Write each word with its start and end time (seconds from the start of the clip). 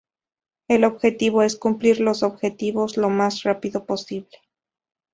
El 0.67 0.83
objetivo 0.83 1.43
es 1.43 1.55
cumplir 1.55 1.99
los 1.99 2.23
objetivos 2.23 2.97
lo 2.97 3.09
más 3.11 3.43
rápido 3.43 3.85
posible. 3.85 4.39